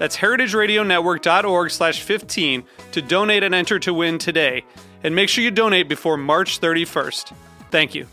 [0.00, 4.64] That's heritageradionetwork.org slash 15 to donate and enter to win today.
[5.04, 7.34] And make sure you donate before March 31st.
[7.70, 8.06] Thank you.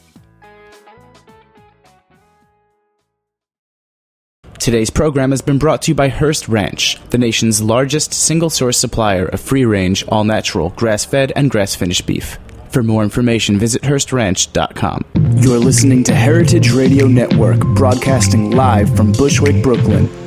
[4.60, 8.78] Today's program has been brought to you by Hearst Ranch, the nation's largest single source
[8.78, 12.38] supplier of free range, all natural, grass fed, and grass finished beef.
[12.70, 15.06] For more information, visit HearstRanch.com.
[15.38, 20.27] You're listening to Heritage Radio Network, broadcasting live from Bushwick, Brooklyn.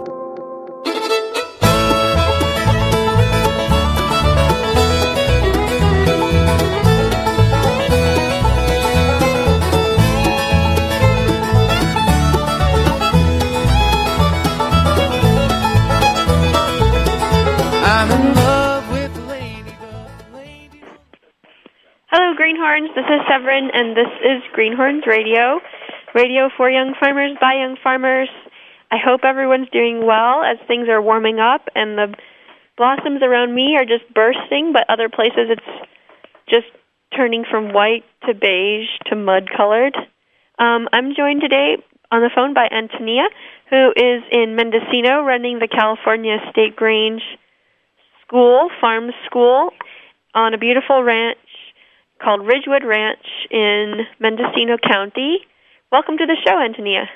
[22.61, 22.93] Greenhorns.
[22.93, 25.59] This is Severin, and this is Greenhorns Radio.
[26.13, 28.29] Radio for young farmers by young farmers.
[28.91, 32.13] I hope everyone's doing well as things are warming up and the
[32.77, 35.89] blossoms around me are just bursting, but other places it's
[36.47, 36.67] just
[37.17, 39.97] turning from white to beige to mud colored.
[40.59, 41.77] Um, I'm joined today
[42.11, 43.25] on the phone by Antonia,
[43.71, 47.23] who is in Mendocino running the California State Grange
[48.21, 49.71] School, Farm School,
[50.35, 51.37] on a beautiful ranch
[52.21, 55.39] called Ridgewood Ranch in Mendocino County.
[55.91, 57.09] Welcome to the show, Antonia.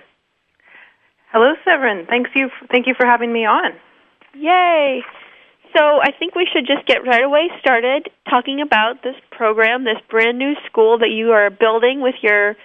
[1.31, 2.05] Hello, Severin.
[2.07, 2.49] Thanks you.
[2.71, 3.73] Thank you for having me on.
[4.33, 5.01] Yay!
[5.75, 10.01] So I think we should just get right away started talking about this program, this
[10.09, 12.55] brand new school that you are building with your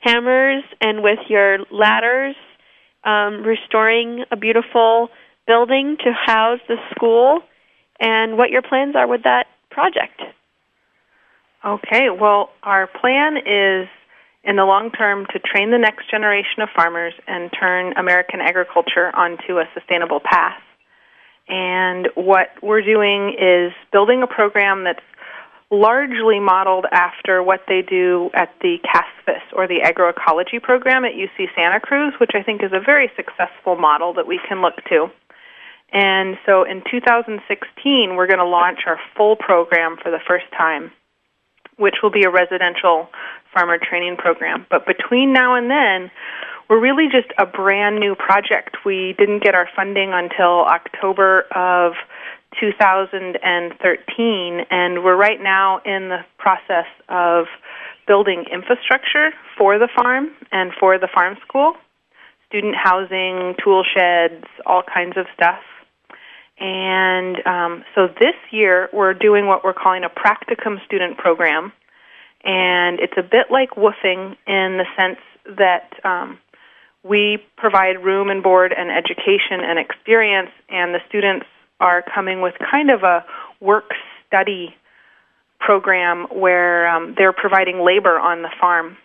[0.00, 2.36] hammers and with your ladders,
[3.04, 5.08] um, restoring a beautiful
[5.46, 7.40] building to house the school,
[7.98, 10.20] and what your plans are with that project.
[11.64, 12.08] Okay.
[12.10, 13.88] Well, our plan is
[14.44, 19.14] in the long term to train the next generation of farmers and turn American agriculture
[19.14, 20.60] onto a sustainable path.
[21.48, 25.02] And what we're doing is building a program that's
[25.70, 31.46] largely modeled after what they do at the CASFS or the agroecology program at UC
[31.54, 35.08] Santa Cruz, which I think is a very successful model that we can look to.
[35.92, 40.92] And so in 2016, we're going to launch our full program for the first time,
[41.80, 43.08] which will be a residential
[43.52, 44.66] farmer training program.
[44.70, 46.10] But between now and then,
[46.68, 48.84] we're really just a brand new project.
[48.84, 51.94] We didn't get our funding until October of
[52.60, 57.46] 2013, and we're right now in the process of
[58.06, 61.74] building infrastructure for the farm and for the farm school
[62.50, 65.62] student housing, tool sheds, all kinds of stuff.
[66.60, 71.72] And um, so this year we're doing what we're calling a practicum student program.
[72.44, 75.18] And it's a bit like WWOOFing in the sense
[75.56, 76.38] that um,
[77.02, 81.46] we provide room and board and education and experience, and the students
[81.80, 83.24] are coming with kind of a
[83.60, 83.90] work
[84.26, 84.74] study
[85.58, 88.96] program where um, they're providing labor on the farm.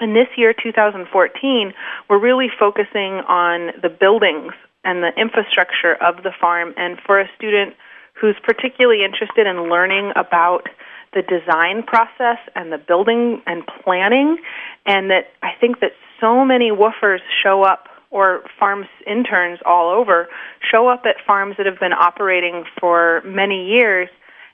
[0.00, 1.72] And this year, 2014,
[2.08, 4.52] we're really focusing on the buildings
[4.84, 6.74] and the infrastructure of the farm.
[6.76, 7.74] And for a student
[8.14, 10.68] who's particularly interested in learning about
[11.12, 14.38] the design process and the building and planning,
[14.86, 20.28] and that I think that so many WWOOFers show up or farms interns all over
[20.70, 24.08] show up at farms that have been operating for many years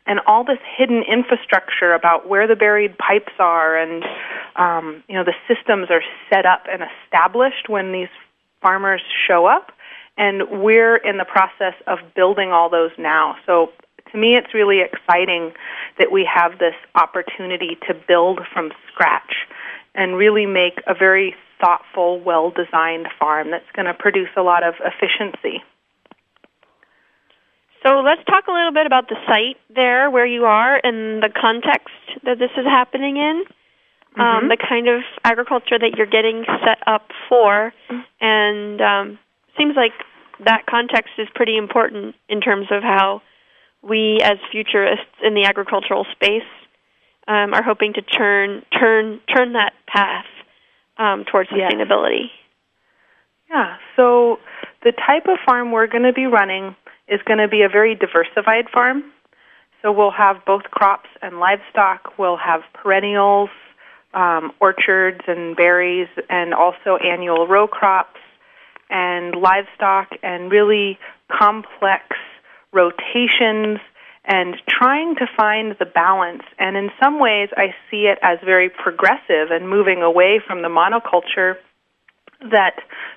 [0.07, 4.03] and all this hidden infrastructure about where the buried pipes are and
[4.57, 8.09] um, you know the systems are set up and established when these
[8.63, 9.73] farmers show up
[10.21, 13.73] and we're in the process of building all those now so
[14.13, 15.53] to me it's really exciting
[15.99, 19.35] that we have this opportunity to build from scratch
[19.95, 24.63] and really make a very thoughtful well designed farm that's going to produce a lot
[24.63, 25.63] of efficiency
[27.83, 31.31] so let's talk a little bit about the site there, where you are, and the
[31.31, 31.89] context
[32.25, 33.45] that this is happening in.
[34.17, 34.49] Um, Mhm.
[34.51, 37.73] the kind of agriculture that you're getting set up for,
[38.21, 39.19] and um,
[39.57, 39.93] seems like
[40.45, 43.23] that context is pretty important in terms of how
[43.83, 46.49] we, as futurists in the agricultural space,
[47.29, 50.27] um, are hoping to turn turn turn that path
[50.99, 51.73] um, towards Yes.
[51.73, 52.31] sustainability.
[53.51, 53.77] Yeah.
[53.97, 54.39] So
[54.83, 56.77] the type of farm we're going to be running
[57.09, 59.05] is going to be a very diversified farm.
[59.83, 62.19] So we'll have both crops and livestock.
[62.19, 63.49] We'll have perennials,
[64.13, 68.20] um, orchards and berries, and also annual row crops
[68.91, 70.99] and livestock, and really
[71.31, 72.05] complex
[72.73, 73.79] rotations
[74.25, 76.43] and trying to find the balance.
[76.59, 80.69] And in some ways, I see it as very progressive and moving away from the
[80.69, 81.55] monoculture
[82.51, 82.77] that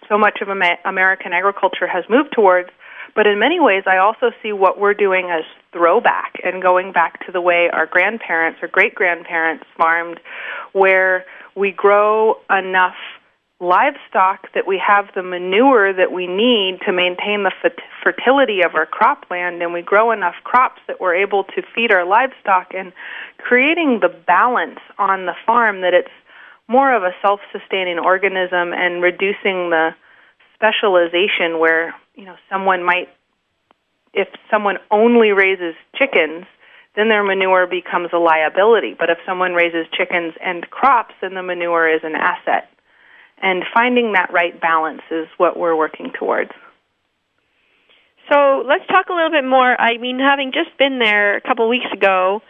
[0.09, 2.69] so much of American agriculture has moved towards.
[3.15, 7.25] But in many ways, I also see what we're doing as throwback and going back
[7.25, 10.19] to the way our grandparents or great grandparents farmed,
[10.71, 11.25] where
[11.55, 12.95] we grow enough
[13.63, 17.71] livestock that we have the manure that we need to maintain the f-
[18.03, 22.05] fertility of our cropland, and we grow enough crops that we're able to feed our
[22.05, 22.91] livestock, and
[23.37, 26.11] creating the balance on the farm that it's
[26.67, 29.89] more of a self-sustaining organism and reducing the
[30.55, 33.09] specialization where you know someone might
[34.13, 36.45] if someone only raises chickens
[36.95, 38.95] then their manure becomes a liability.
[38.97, 42.69] But if someone raises chickens and crops then the manure is an asset
[43.41, 46.51] and finding that right balance is what we're working towards
[48.31, 49.79] So let's talk a little bit more.
[49.79, 52.41] I mean, having just been there a couple weeks ago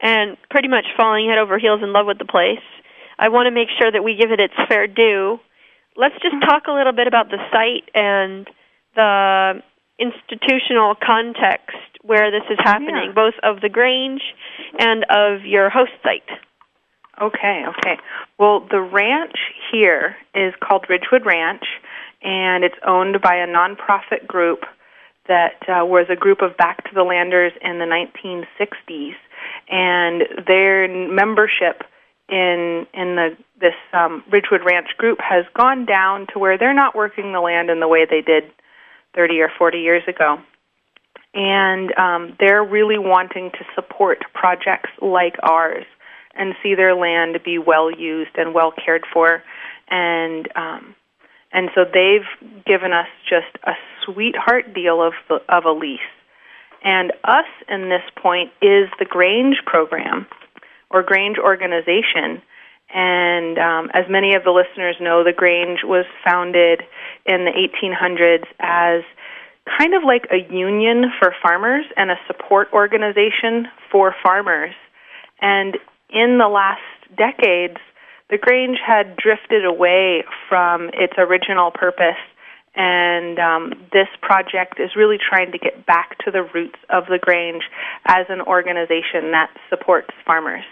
[0.00, 2.62] and pretty much falling head over heels in love with the place,
[3.18, 5.40] I want to make sure that we give it its fair due.
[5.96, 8.46] Let's just talk a little bit about the site and
[8.94, 9.62] the
[9.98, 13.12] institutional context where this is happening, Yeah.
[13.12, 14.22] both of the Grange
[14.78, 16.28] and of your host site.
[17.20, 17.98] Okay, okay.
[18.38, 19.36] Well, the ranch
[19.72, 21.64] here is called Ridgewood Ranch,
[22.22, 24.64] and it's owned by a nonprofit group
[25.26, 29.14] that uh, was a group of back to the landers in the 1960s,
[29.68, 31.82] and their membership
[32.28, 36.94] in in the this um, Ridgewood Ranch group has gone down to where they're not
[36.94, 38.44] working the land in the way they did
[39.14, 40.38] 30 or 40 years ago
[41.34, 45.84] and um, they're really wanting to support projects like ours
[46.36, 49.42] and see their land be well used and well cared for.
[49.88, 50.94] And um,
[51.52, 53.72] and so they've given us just a
[54.04, 55.14] sweetheart deal of
[55.48, 56.00] of a lease.
[56.82, 60.26] And us in this point is the Grange program
[60.90, 62.42] or Grange organization.
[62.94, 66.82] And um, as many of the listeners know, the Grange was founded
[67.24, 69.02] in the 1800s as
[69.78, 74.74] kind of like a union for farmers and a support organization for farmers.
[75.40, 75.76] And
[76.10, 76.80] in the last
[77.16, 77.78] decades,
[78.30, 82.20] the Grange had drifted away from its original purpose.
[82.74, 87.18] And um, this project is really trying to get back to the roots of the
[87.18, 87.62] Grange
[88.06, 90.64] as an organization that supports farmers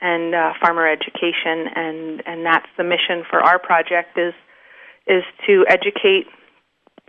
[0.00, 4.34] and uh, farmer education, and and that's the mission for our project is
[5.06, 6.26] is to educate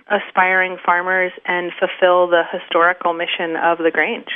[0.09, 4.29] aspiring farmers and fulfill the historical mission of the Grange.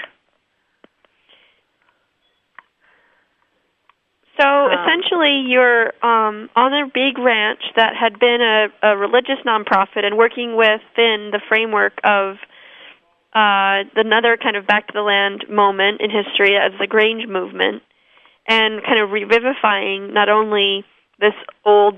[4.39, 9.39] So Um, essentially, you're um, on a big ranch that had been a, a religious
[9.45, 12.37] nonprofit and working within the framework of
[13.33, 17.83] uh, another kind of back to the land moment in history as the Grange movement,
[18.47, 20.85] and kind of revivifying not only
[21.19, 21.95] this old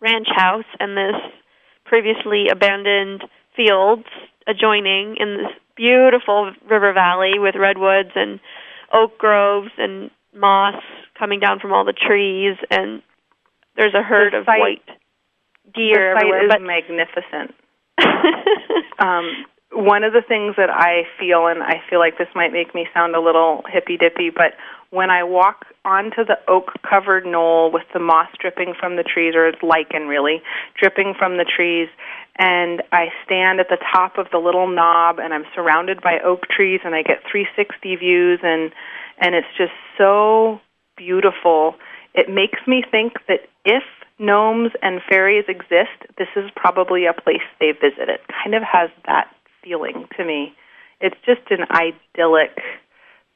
[0.00, 1.20] ranch house and this
[1.84, 3.22] previously abandoned
[3.54, 4.04] fields
[4.46, 8.40] adjoining in this beautiful river valley with redwoods and
[8.92, 10.82] oak groves and moss
[11.18, 13.02] coming down from all the trees and
[13.76, 14.82] there's a herd The of site- white
[15.74, 17.54] deer the site everywhere is but magnificent.
[18.98, 22.74] Um, one of the things that I feel, and I feel like this might make
[22.74, 24.54] me sound a little hippy dippy, but
[24.90, 29.34] when I walk onto the oak covered knoll with the moss dripping from the trees,
[29.34, 30.42] or it's lichen really,
[30.80, 31.88] dripping from the trees,
[32.38, 36.42] and I stand at the top of the little knob and I'm surrounded by oak
[36.48, 38.72] trees and I get 360 views and
[39.18, 40.60] and it's just so
[40.96, 41.74] beautiful.
[42.14, 43.82] It makes me think that if
[44.18, 48.08] gnomes and fairies exist, this is probably a place they visit.
[48.08, 49.28] It kind of has that
[49.62, 50.54] feeling to me.
[51.00, 52.56] It's just an idyllic,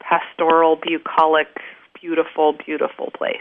[0.01, 1.49] pastoral, bucolic,
[2.01, 3.37] beautiful, beautiful place.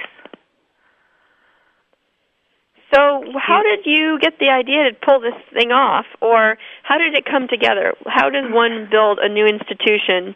[2.93, 7.15] So, how did you get the idea to pull this thing off, or how did
[7.15, 7.93] it come together?
[8.05, 10.35] How does one build a new institution,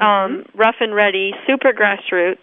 [0.00, 2.38] um, rough and ready, super grassroots,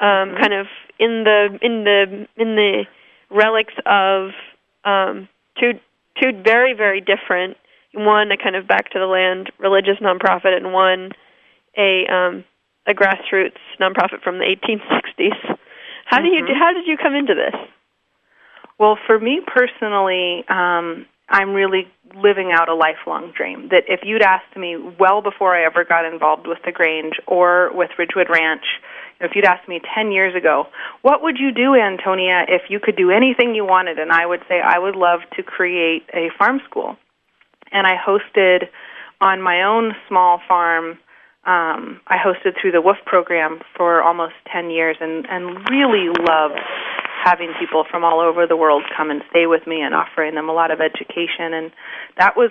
[0.00, 0.66] um, kind of
[0.98, 2.84] in the in the in the
[3.30, 4.30] relics of
[4.84, 5.72] um, two
[6.20, 7.56] two very very different
[7.94, 11.12] one a kind of back to the land religious nonprofit and one
[11.76, 12.44] a um,
[12.86, 15.56] a grassroots nonprofit from the 1860s.
[16.06, 17.54] How do you how did you come into this?
[18.78, 23.68] Well, for me personally, um, I'm really living out a lifelong dream.
[23.70, 27.70] That if you'd asked me well before I ever got involved with the Grange or
[27.74, 28.64] with Ridgewood Ranch,
[29.20, 30.66] if you'd asked me 10 years ago,
[31.02, 33.98] what would you do, Antonia, if you could do anything you wanted?
[33.98, 36.96] And I would say, I would love to create a farm school.
[37.72, 38.68] And I hosted
[39.20, 40.98] on my own small farm.
[41.44, 46.60] Um, I hosted through the WWOOF program for almost 10 years and, and really loved
[47.24, 50.48] having people from all over the world come and stay with me and offering them
[50.48, 51.52] a lot of education.
[51.54, 51.70] And
[52.18, 52.50] that was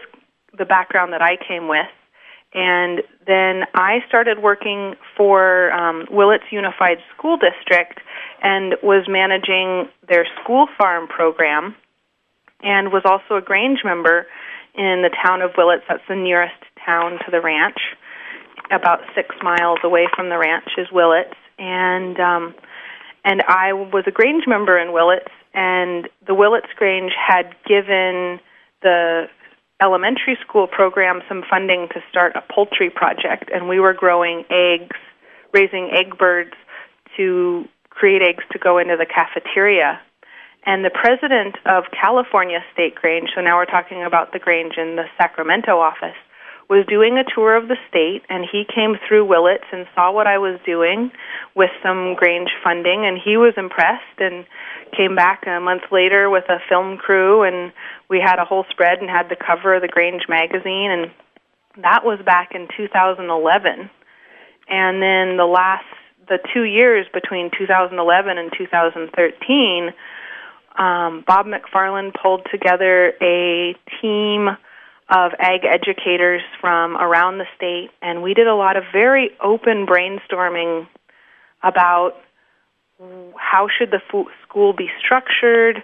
[0.57, 1.87] the background that I came with.
[2.53, 7.99] And then I started working for um, Willits Unified School District
[8.41, 11.75] and was managing their school farm program
[12.63, 14.27] and was also a Grange member
[14.75, 15.83] in the town of Willits.
[15.89, 16.55] That's the nearest
[16.85, 17.77] town to the ranch.
[18.71, 21.35] About six miles away from the ranch is Willits.
[21.59, 22.55] And um,
[23.27, 28.39] and I was a Grange member in Willits, and the Willits Grange had given
[28.81, 29.25] the
[29.83, 34.95] elementary school program some funding to start a poultry project, and we were growing eggs,
[35.53, 36.53] raising egg birds
[37.17, 39.99] to create eggs to go into the cafeteria.
[40.65, 44.95] And the president of California State Grange, so now we're talking about the Grange in
[44.95, 46.15] the Sacramento office,
[46.69, 50.27] was doing a tour of the state and he came through Willits and saw what
[50.27, 51.11] I was doing
[51.55, 54.45] with some Grange funding and he was impressed and
[54.95, 57.71] came back a month later with a film crew and
[58.09, 61.11] we had a whole spread and had the cover of the Grange magazine and
[61.83, 63.89] that was back in 2011
[64.67, 65.85] and then the last
[66.27, 69.93] the 2 years between 2011 and 2013
[70.77, 74.49] um, Bob McFarland pulled together a team
[75.09, 79.85] of ag educators from around the state, and we did a lot of very open
[79.85, 80.87] brainstorming
[81.63, 82.15] about
[83.35, 84.01] how should the
[84.43, 85.83] school be structured,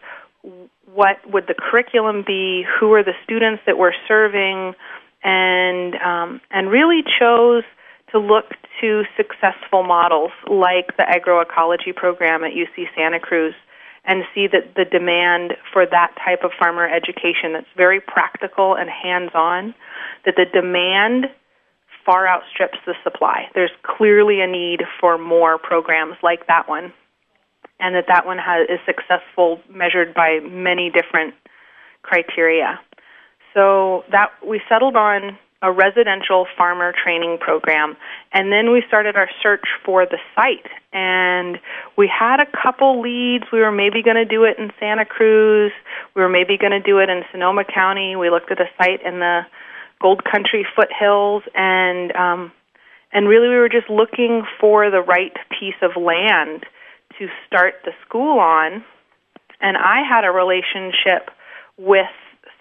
[0.94, 4.74] what would the curriculum be, who are the students that we're serving,
[5.24, 7.64] and um, and really chose
[8.12, 8.46] to look
[8.82, 13.56] to successful models like the agroecology program at UC Santa Cruz
[14.06, 18.90] and see that the demand for that type of farmer education that's very practical and
[18.90, 19.74] hands-on,
[20.26, 21.28] that the demand
[22.06, 23.46] far outstrips the supply.
[23.56, 26.92] There's clearly a need for more programs like that one,
[27.80, 31.34] and that that one has, is successful measured by many different
[32.02, 32.80] criteria.
[33.54, 37.96] So that we settled on a residential farmer training program.
[38.34, 40.70] And then we started our search for the site.
[40.92, 41.58] And
[41.98, 43.46] we had a couple leads.
[43.52, 45.72] We were maybe going to do it in Santa Cruz.
[46.16, 48.18] We were maybe going to do it in Sonoma County.
[48.18, 49.42] We looked at a site in the
[50.02, 51.44] Gold Country foothills.
[51.56, 52.52] And, um,
[53.14, 56.66] and really, we were just looking for the right piece of land
[57.20, 58.84] to start the school on.
[59.62, 61.32] And I had a relationship
[61.78, 62.12] with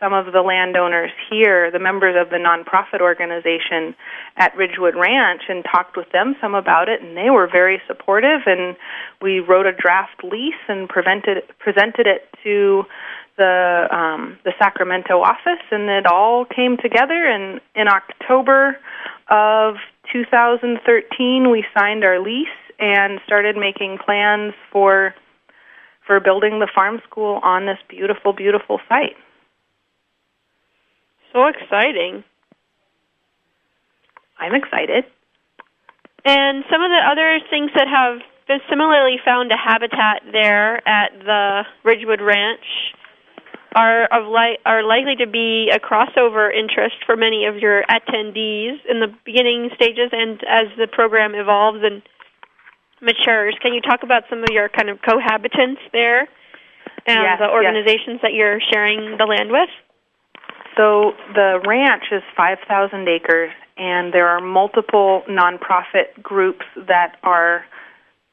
[0.02, 3.94] some of the landowners here, the members of the nonprofit organization
[4.36, 8.40] at Ridgewood Ranch, and talked with them some about it, and they were very supportive.
[8.46, 8.76] And
[9.20, 12.82] we wrote a draft lease and prevented, presented it to
[13.38, 17.24] the um, the Sacramento office, and it all came together.
[17.24, 18.78] And in October
[19.30, 19.76] of
[20.12, 22.48] 2013, we signed our lease
[22.80, 25.14] and started making plans for
[26.04, 29.16] for building the farm school on this beautiful, beautiful site.
[31.32, 32.24] So exciting.
[34.38, 35.04] I'm excited.
[36.24, 41.12] And some of the other things that have been similarly found a habitat there at
[41.18, 42.64] the Ridgewood Ranch
[43.74, 48.76] are of li- are likely to be a crossover interest for many of your attendees
[48.88, 52.02] in the beginning stages and as the program evolves and
[53.00, 53.56] matures.
[53.62, 56.28] Can you talk about some of your kind of cohabitants there
[57.06, 58.22] and yes, the organizations yes.
[58.22, 59.70] that you're sharing the land with?
[60.76, 67.64] So the ranch is 5,000 acres, and there are multiple nonprofit groups that are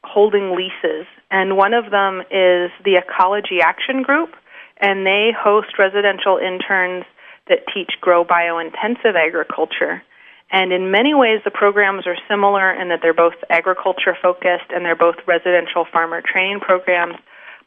[0.04, 1.06] holding leases.
[1.30, 4.30] And one of them is the Ecology Action Group,
[4.78, 7.04] and they host residential interns
[7.48, 10.02] that teach grow biointensive agriculture.
[10.52, 14.84] And in many ways, the programs are similar in that they're both agriculture focused and
[14.84, 17.16] they're both residential farmer training programs.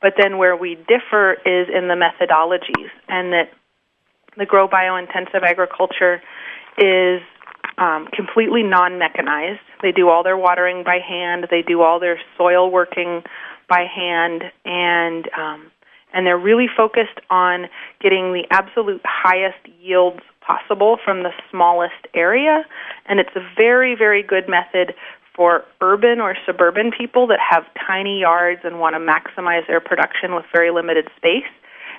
[0.01, 3.51] But then where we differ is in the methodologies, and that
[4.37, 6.21] the grow biointensive agriculture
[6.77, 7.21] is
[7.77, 9.61] um, completely non-mechanized.
[9.81, 11.47] They do all their watering by hand.
[11.49, 13.23] They do all their soil working
[13.69, 15.71] by hand, and um,
[16.13, 17.67] and they're really focused on
[17.99, 22.65] getting the absolute highest yields possible from the smallest area.
[23.07, 24.93] And it's a very, very good method
[25.35, 30.35] for urban or suburban people that have tiny yards and want to maximize their production
[30.35, 31.49] with very limited space.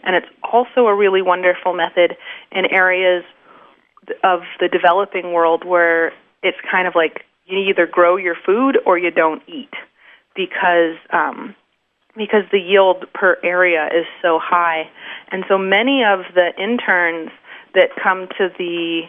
[0.04, 2.16] And it's also a really wonderful method
[2.52, 3.24] in areas
[4.22, 8.98] of the developing world where it's kind of like you either grow your food or
[8.98, 9.72] you don't eat
[10.36, 11.54] because um,
[12.16, 14.88] because the yield per area is so high.
[15.30, 17.30] And so many of the interns
[17.74, 19.02] that come to the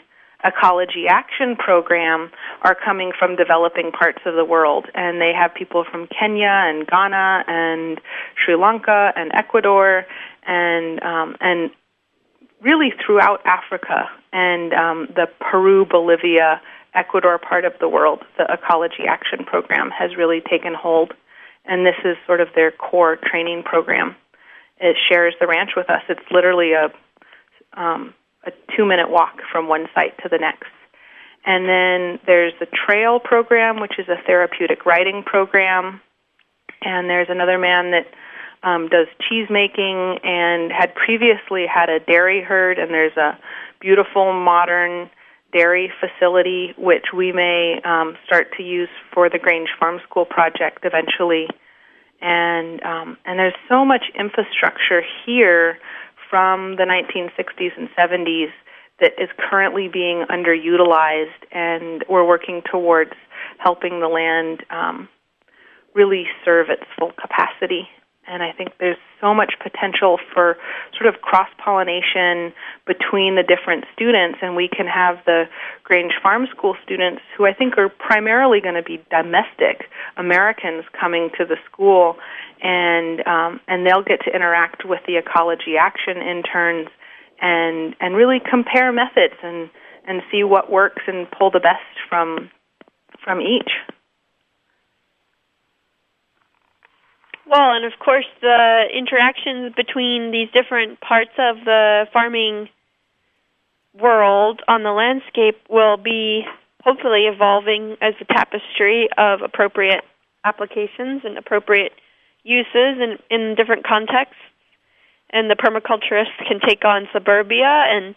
[0.43, 2.31] Ecology Action Program
[2.63, 4.87] are coming from developing parts of the world.
[4.93, 8.01] And they have people from Kenya and Ghana and
[8.43, 10.05] Sri Lanka and Ecuador
[10.45, 11.71] and, um, and
[12.61, 16.61] really throughout Africa and um, the Peru, Bolivia,
[16.93, 18.23] Ecuador part of the world.
[18.37, 21.13] The Ecology Action Program has really taken hold
[21.67, 24.15] and this is sort of their core training program.
[24.77, 26.01] It shares the ranch with us.
[26.09, 26.89] It's literally a
[27.79, 28.13] um,
[28.45, 30.69] a two minute walk from one site to the next.
[31.45, 36.01] And then there's the trail program, which is a therapeutic riding program.
[36.81, 38.07] And there's another man that
[38.65, 42.79] um, does cheese making and had previously had a dairy herd.
[42.79, 43.37] And there's a
[43.79, 45.09] beautiful modern
[45.53, 50.79] dairy facility, which we may um, start to use for the Grange Farm School project
[50.83, 51.47] eventually.
[52.21, 55.77] And um, and there's so much infrastructure here
[56.29, 58.51] from the 1960s and 70s
[58.99, 63.11] that is currently being underutilized, and we're working towards
[63.59, 65.07] helping the land um,
[65.93, 67.87] really serve its full capacity
[68.27, 70.57] and I think there's so much potential for
[70.97, 72.53] sort of cross pollination
[72.85, 75.45] between the different students, and we can have the
[75.83, 81.29] Grange Farm School students, who I think are primarily going to be domestic Americans coming
[81.37, 82.17] to the school,
[82.61, 86.89] and um, and they'll get to interact with the ecology action interns,
[87.41, 89.69] and and really compare methods and
[90.07, 92.49] and see what works and pull the best from
[93.23, 93.71] from each.
[97.47, 102.69] Well, and of course, the interactions between these different parts of the farming
[103.93, 106.43] world on the landscape will be
[106.83, 110.03] hopefully evolving as a tapestry of appropriate
[110.43, 111.91] applications and appropriate
[112.43, 114.41] uses in, in different contexts.
[115.29, 118.15] And the permaculturists can take on suburbia, and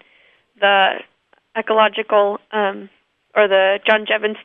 [0.60, 1.00] the
[1.56, 2.88] ecological um,
[3.34, 4.36] or the John Jeavons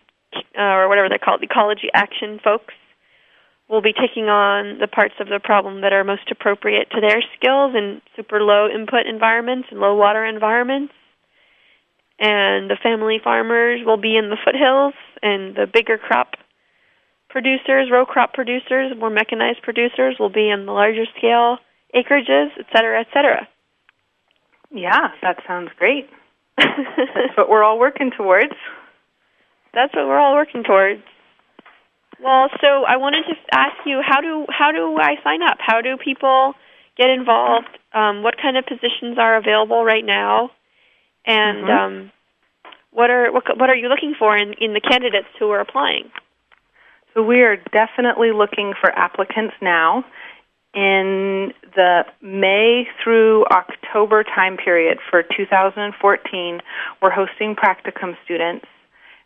[0.58, 2.74] uh, or whatever they're called, ecology action folks
[3.74, 7.24] will be taking on the parts of the problem that are most appropriate to their
[7.36, 10.94] skills in super low input environments and low water environments.
[12.20, 16.36] And the family farmers will be in the foothills, and the bigger crop
[17.32, 21.58] producers, row crop producers, more mechanized producers will be in the larger scale
[21.96, 23.48] acreages, et cetera, et cetera.
[24.70, 26.08] Yeah, that sounds great.
[26.58, 28.54] That's what we're all working towards.
[29.74, 31.02] That's what we're all working towards.
[32.22, 35.58] Well, so I wanted to ask you how do how do I sign up?
[35.60, 36.54] How do people
[36.98, 37.68] get involved?
[37.94, 40.52] Um, what kind of positions are available right now?
[41.26, 41.72] And mm-hmm.
[41.72, 42.12] um,
[42.92, 46.12] what are what, what are you looking for in, in the candidates who are applying?
[47.14, 50.04] So we are definitely looking for applicants now.
[50.74, 56.62] In the May through October time period for 2014,
[57.00, 58.66] we're hosting practicum students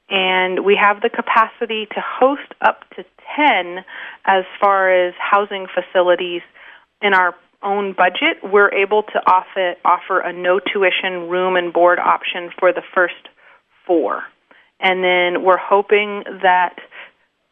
[0.09, 3.03] and we have the capacity to host up to
[3.35, 3.83] 10
[4.25, 6.41] as far as housing facilities
[7.01, 8.37] in our own budget.
[8.43, 13.15] We're able to offer, offer a no tuition room and board option for the first
[13.85, 14.23] four.
[14.79, 16.75] And then we're hoping that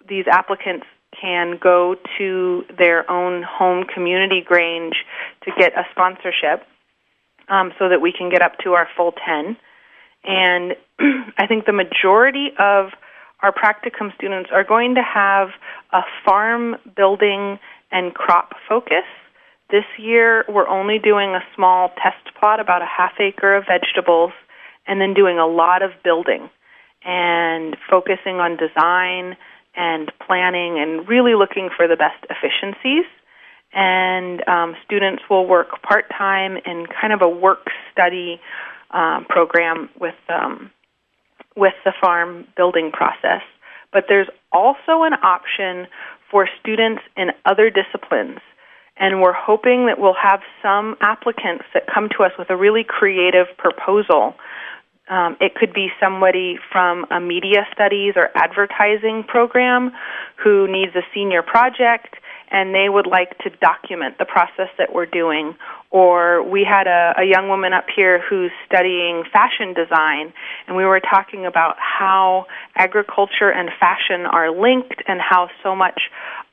[0.08, 0.86] these applicants
[1.20, 4.96] can go to their own home community grange
[5.44, 6.68] to get a sponsorship
[7.48, 9.58] um, so that we can get up to our full 10.
[10.26, 10.76] And
[11.38, 12.90] I think the majority of
[13.42, 15.50] our practicum students are going to have
[15.94, 17.60] a farm building
[17.92, 19.06] and crop focus.
[19.70, 24.32] This year, we're only doing a small test plot, about a half acre of vegetables,
[24.88, 26.50] and then doing a lot of building
[27.04, 29.36] and focusing on design
[29.76, 33.06] and planning and really looking for the best efficiencies.
[33.74, 38.40] And um, students will work part time in kind of a work study
[38.92, 40.72] um, program with um,
[41.56, 43.42] with the farm building process.
[43.94, 45.88] But there's also an option
[46.30, 48.40] for students in other disciplines.
[48.98, 52.84] and we're hoping that we'll have some applicants that come to us with a really
[52.84, 54.36] creative proposal.
[55.10, 59.92] Um, it could be somebody from a media studies or advertising program
[60.42, 62.16] who needs a senior project
[62.52, 65.56] and they would like to document the process that we're doing.
[65.92, 70.34] Or we had a, a young woman up here who's studying fashion design,
[70.68, 76.02] and we were talking about how agriculture and fashion are linked and how so much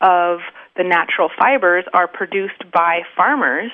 [0.00, 0.40] of
[0.76, 3.70] the natural fibers are produced by farmers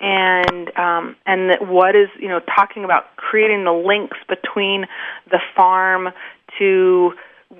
[0.00, 4.86] and um, and that what is you know talking about creating the links between
[5.30, 6.08] the farm
[6.58, 7.12] to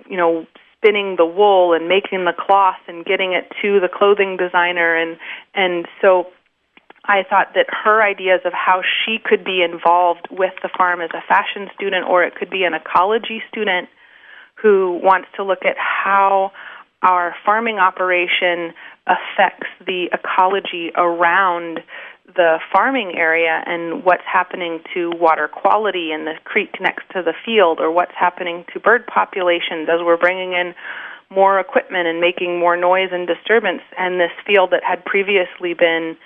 [0.08, 0.46] you know
[0.79, 4.97] spinning the wool and making the cloth and getting it to the clothing designer.
[4.97, 5.19] And
[5.55, 6.29] and so
[7.05, 11.11] I thought that her ideas of how she could be involved with the farm as
[11.14, 13.88] a fashion student or it could be an ecology student
[14.55, 16.53] who wants to look at how
[17.03, 18.75] our farming operation
[19.07, 21.81] affects the ecology around
[22.35, 27.33] the farming area and what's happening to water quality in the creek next to the
[27.45, 30.75] field or what's happening to bird populations as we're bringing in
[31.31, 36.17] more equipment and making more noise and disturbance and this field that had previously been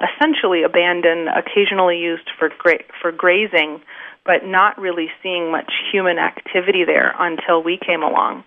[0.00, 3.80] essentially abandoned occasionally used for gra- for grazing
[4.24, 8.44] but not really seeing much human activity there until we came along.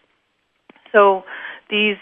[0.91, 1.23] So
[1.69, 1.97] these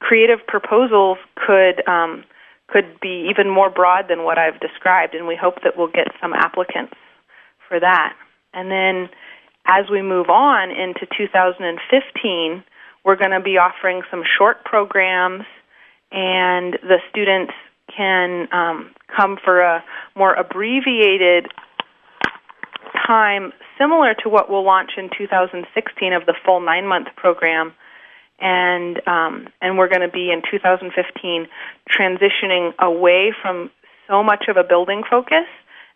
[0.00, 2.24] creative proposals could um,
[2.68, 6.08] could be even more broad than what I've described, and we hope that we'll get
[6.20, 6.94] some applicants
[7.68, 8.14] for that.
[8.52, 9.08] And then
[9.66, 12.64] as we move on into 2015,
[13.04, 15.44] we're going to be offering some short programs,
[16.10, 17.52] and the students
[17.96, 19.84] can um, come for a
[20.16, 21.46] more abbreviated
[23.06, 27.74] time, similar to what we'll launch in 2016 of the full nine month program
[28.38, 31.46] and um, and we're going to be in 2015
[31.90, 33.70] transitioning away from
[34.08, 35.46] so much of a building focus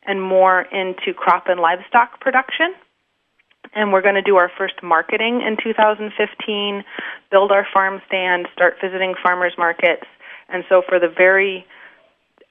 [0.06, 2.74] and more into crop and livestock production.
[3.74, 6.82] And we're going to do our first marketing in 2015,
[7.30, 10.06] build our farm stand, start visiting farmers markets.
[10.48, 11.66] And so for the very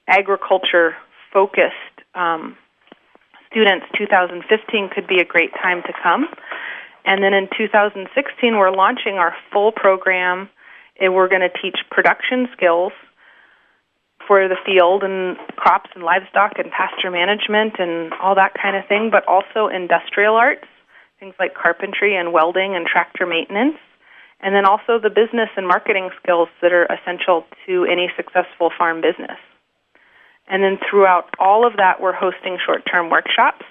[0.08, 0.94] agriculture
[1.32, 1.74] focused
[2.14, 2.56] um,
[3.50, 6.26] students, 2015 could be a great time to come.
[7.04, 10.48] And then in 2016, we're launching our full program.
[11.00, 12.92] And we're going to teach production skills
[14.28, 18.86] for the field and crops and livestock and pasture management and all that kind of
[18.86, 20.68] thing, but also industrial arts,
[21.18, 23.78] things like carpentry and welding and tractor maintenance.
[24.40, 29.00] And then also the business and marketing skills that are essential to any successful farm
[29.00, 29.40] business.
[30.48, 33.64] And then throughout all of that, we're hosting short term workshops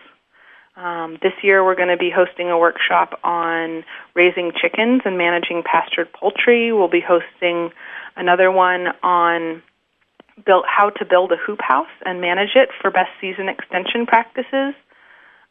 [0.80, 3.84] um, this year, we're going to be hosting a workshop on
[4.16, 6.72] raising chickens and managing pastured poultry.
[6.72, 7.72] We'll be hosting
[8.16, 9.62] another one on
[10.46, 14.74] build, how to build a hoop house and manage it for best season extension practices.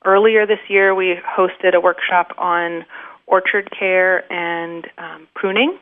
[0.04, 2.86] Earlier this year, we hosted a workshop on
[3.26, 5.78] orchard care and um, pruning.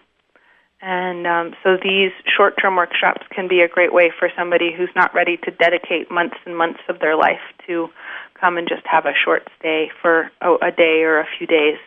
[0.83, 4.91] And um, so these short term workshops can be a great way for somebody who's
[4.97, 7.89] not ready to dedicate months and months of their life to
[8.39, 11.79] come and just have a short stay for a day or a few days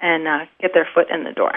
[0.00, 1.52] and uh, get their foot in the door.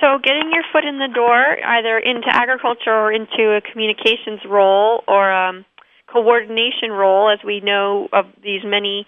[0.00, 5.02] So, getting your foot in the door, either into agriculture or into a communications role
[5.08, 5.64] or a um,
[6.06, 9.06] coordination role, as we know of these many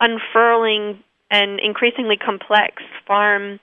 [0.00, 3.60] unfurling and increasingly complex farm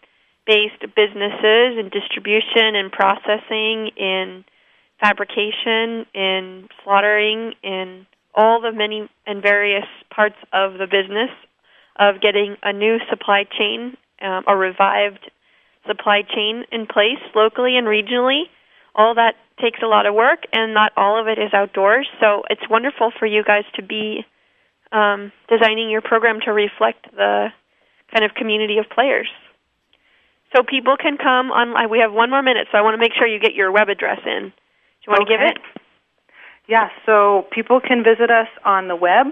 [0.48, 4.44] based businesses in distribution and processing, in
[5.00, 11.30] fabrication, in slaughtering, in all the many and various parts of the business
[11.98, 15.30] of getting a new supply chain, um, a revived
[15.88, 18.44] supply chain in place locally and regionally.
[18.96, 22.08] All that takes a lot of work, and not all of it is outdoors.
[22.20, 24.26] So it's wonderful for you guys to be
[24.92, 27.48] um, designing your program to reflect the
[28.14, 29.30] kind of community of players.
[30.56, 31.90] So people can come on.
[31.90, 33.88] We have one more minute, so I want to make sure you get your web
[33.88, 34.52] address in.
[34.52, 35.38] Do you want okay.
[35.38, 35.81] to give it?
[36.72, 39.28] Yeah, so people can visit us on the web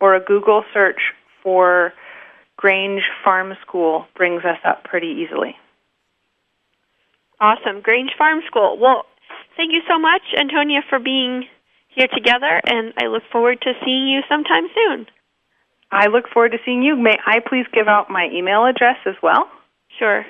[0.00, 1.92] or a Google search for
[2.56, 5.54] Grange Farm School brings us up pretty easily.
[7.38, 7.82] Awesome.
[7.82, 8.78] Grange Farm School.
[8.80, 9.04] Well,
[9.58, 11.44] thank you so much, Antonia, for being
[11.94, 15.06] here together, and I look forward to seeing you sometime soon.
[15.90, 16.96] I look forward to seeing you.
[16.96, 19.50] May I please give out my email address as well?
[19.98, 20.24] Sure.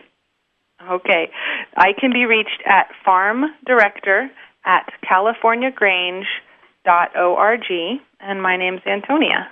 [0.90, 1.30] Okay.
[1.76, 4.28] I can be reached at farmdirector
[4.64, 9.48] at californiagrange.org, and my name's Antonia.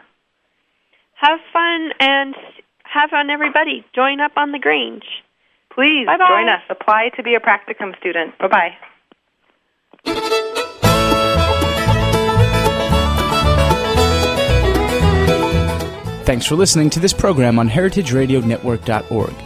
[1.15, 2.35] Have fun and
[2.85, 3.85] have fun, everybody.
[3.95, 5.05] Join up on the Grange.
[5.73, 6.27] Please Bye-bye.
[6.29, 6.63] join us.
[6.71, 8.37] Apply to be a practicum student.
[8.39, 8.75] Bye bye.
[16.25, 19.46] Thanks for listening to this program on heritageradionetwork.org.